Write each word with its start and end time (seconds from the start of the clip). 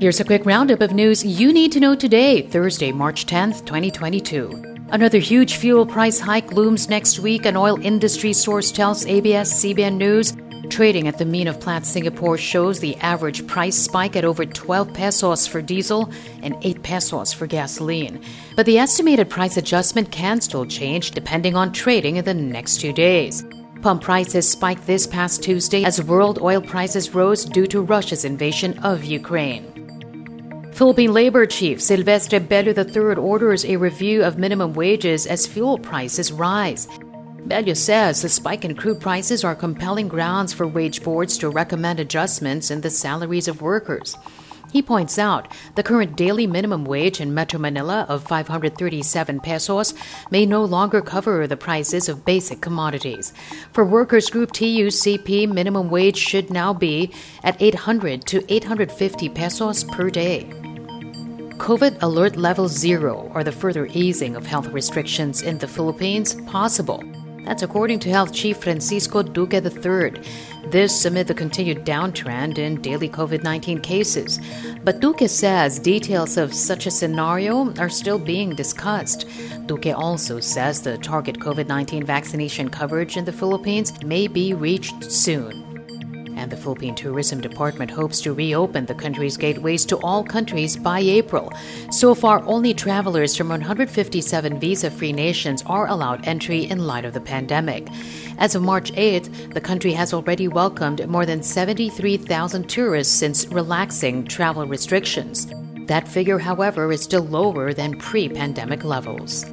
Here's 0.00 0.20
a 0.20 0.24
quick 0.24 0.44
roundup 0.46 0.80
of 0.80 0.92
news 0.92 1.24
you 1.24 1.52
need 1.52 1.72
to 1.72 1.80
know 1.80 1.94
today, 1.94 2.42
Thursday, 2.42 2.92
March 2.92 3.26
10th, 3.26 3.64
2022. 3.66 4.76
Another 4.90 5.18
huge 5.18 5.56
fuel 5.56 5.86
price 5.86 6.20
hike 6.20 6.52
looms 6.52 6.88
next 6.88 7.18
week, 7.18 7.46
an 7.46 7.56
oil 7.56 7.78
industry 7.80 8.32
source 8.32 8.70
tells 8.70 9.06
ABS-CBN 9.06 9.96
News. 9.96 10.36
Trading 10.70 11.06
at 11.08 11.18
the 11.18 11.24
mean 11.24 11.48
of 11.48 11.60
Platts 11.60 11.88
Singapore 11.88 12.38
shows 12.38 12.80
the 12.80 12.96
average 12.96 13.46
price 13.46 13.76
spike 13.76 14.16
at 14.16 14.24
over 14.24 14.46
12 14.46 14.92
pesos 14.94 15.46
for 15.46 15.60
diesel 15.60 16.10
and 16.42 16.56
8 16.62 16.82
pesos 16.82 17.32
for 17.32 17.46
gasoline. 17.46 18.22
But 18.56 18.66
the 18.66 18.78
estimated 18.78 19.28
price 19.28 19.56
adjustment 19.56 20.12
can 20.12 20.40
still 20.40 20.64
change 20.66 21.10
depending 21.10 21.56
on 21.56 21.72
trading 21.72 22.16
in 22.16 22.24
the 22.24 22.34
next 22.34 22.80
two 22.80 22.92
days. 22.92 23.44
Pump 23.84 24.00
prices 24.00 24.48
spiked 24.48 24.86
this 24.86 25.06
past 25.06 25.42
Tuesday 25.42 25.84
as 25.84 26.02
world 26.02 26.38
oil 26.40 26.62
prices 26.62 27.14
rose 27.14 27.44
due 27.44 27.66
to 27.66 27.82
Russia's 27.82 28.24
invasion 28.24 28.78
of 28.78 29.04
Ukraine. 29.04 30.70
Philippine 30.72 31.12
Labor 31.12 31.44
Chief 31.44 31.82
Silvestre 31.82 32.40
Bello 32.40 32.72
III 32.72 33.16
orders 33.16 33.62
a 33.66 33.76
review 33.76 34.24
of 34.24 34.38
minimum 34.38 34.72
wages 34.72 35.26
as 35.26 35.46
fuel 35.46 35.76
prices 35.76 36.32
rise. 36.32 36.88
Bello 37.44 37.74
says 37.74 38.22
the 38.22 38.30
spike 38.30 38.64
in 38.64 38.74
crude 38.74 39.02
prices 39.02 39.44
are 39.44 39.54
compelling 39.54 40.08
grounds 40.08 40.54
for 40.54 40.66
wage 40.66 41.02
boards 41.02 41.36
to 41.36 41.50
recommend 41.50 42.00
adjustments 42.00 42.70
in 42.70 42.80
the 42.80 42.88
salaries 42.88 43.48
of 43.48 43.60
workers. 43.60 44.16
He 44.74 44.82
points 44.82 45.20
out 45.20 45.46
the 45.76 45.84
current 45.84 46.16
daily 46.16 46.48
minimum 46.48 46.84
wage 46.84 47.20
in 47.20 47.32
Metro 47.32 47.60
Manila 47.60 48.06
of 48.08 48.24
537 48.24 49.38
pesos 49.38 49.94
may 50.32 50.44
no 50.44 50.64
longer 50.64 51.00
cover 51.00 51.46
the 51.46 51.56
prices 51.56 52.08
of 52.08 52.24
basic 52.24 52.60
commodities. 52.60 53.32
For 53.72 53.84
Workers 53.84 54.30
Group 54.30 54.50
TUCP, 54.50 55.48
minimum 55.48 55.90
wage 55.90 56.16
should 56.16 56.50
now 56.50 56.74
be 56.74 57.12
at 57.44 57.56
800 57.62 58.26
to 58.26 58.52
850 58.52 59.28
pesos 59.28 59.84
per 59.84 60.10
day. 60.10 60.50
COVID 61.58 62.02
alert 62.02 62.34
level 62.34 62.66
zero 62.66 63.30
or 63.32 63.44
the 63.44 63.52
further 63.52 63.86
easing 63.92 64.34
of 64.34 64.44
health 64.44 64.66
restrictions 64.70 65.40
in 65.40 65.58
the 65.58 65.68
Philippines 65.68 66.34
possible. 66.48 67.00
That's 67.44 67.62
according 67.62 67.98
to 68.00 68.10
Health 68.10 68.32
Chief 68.32 68.56
Francisco 68.56 69.22
Duque 69.22 69.54
III. 69.54 70.12
This 70.70 71.04
amid 71.04 71.26
the 71.26 71.34
continued 71.34 71.84
downtrend 71.84 72.58
in 72.58 72.80
daily 72.80 73.08
COVID 73.08 73.42
19 73.42 73.80
cases. 73.80 74.40
But 74.82 75.00
Duque 75.00 75.28
says 75.28 75.78
details 75.78 76.36
of 76.36 76.54
such 76.54 76.86
a 76.86 76.90
scenario 76.90 77.74
are 77.74 77.90
still 77.90 78.18
being 78.18 78.54
discussed. 78.54 79.26
Duque 79.66 79.94
also 79.94 80.40
says 80.40 80.80
the 80.80 80.96
target 80.98 81.38
COVID 81.38 81.68
19 81.68 82.04
vaccination 82.04 82.70
coverage 82.70 83.16
in 83.16 83.24
the 83.24 83.32
Philippines 83.32 84.02
may 84.02 84.26
be 84.26 84.54
reached 84.54 85.04
soon. 85.04 85.63
And 86.36 86.50
the 86.50 86.56
Philippine 86.56 86.94
Tourism 86.94 87.40
Department 87.40 87.90
hopes 87.90 88.20
to 88.22 88.32
reopen 88.32 88.86
the 88.86 88.94
country's 88.94 89.36
gateways 89.36 89.84
to 89.86 89.96
all 89.98 90.24
countries 90.24 90.76
by 90.76 91.00
April. 91.00 91.52
So 91.90 92.14
far, 92.14 92.42
only 92.46 92.74
travelers 92.74 93.36
from 93.36 93.48
157 93.48 94.60
visa 94.60 94.90
free 94.90 95.12
nations 95.12 95.62
are 95.66 95.88
allowed 95.88 96.26
entry 96.26 96.64
in 96.64 96.86
light 96.86 97.04
of 97.04 97.14
the 97.14 97.20
pandemic. 97.20 97.88
As 98.38 98.54
of 98.54 98.62
March 98.62 98.92
8th, 98.92 99.54
the 99.54 99.60
country 99.60 99.92
has 99.92 100.12
already 100.12 100.48
welcomed 100.48 101.06
more 101.08 101.24
than 101.24 101.42
73,000 101.42 102.68
tourists 102.68 103.14
since 103.14 103.46
relaxing 103.48 104.26
travel 104.26 104.66
restrictions. 104.66 105.46
That 105.86 106.08
figure, 106.08 106.38
however, 106.38 106.90
is 106.92 107.02
still 107.02 107.24
lower 107.24 107.72
than 107.72 107.98
pre 107.98 108.28
pandemic 108.28 108.84
levels. 108.84 109.44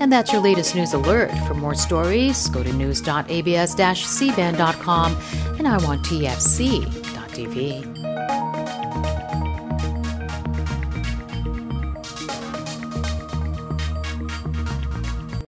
And 0.00 0.12
that's 0.12 0.32
your 0.32 0.42
latest 0.42 0.74
news 0.74 0.92
alert. 0.92 1.30
For 1.46 1.54
more 1.54 1.74
stories, 1.74 2.48
go 2.48 2.62
to 2.62 2.72
news.abs-cbn.com 2.72 5.16
and 5.58 5.68
I 5.68 5.76
want 5.84 6.02
tfc.tv. 6.02 7.84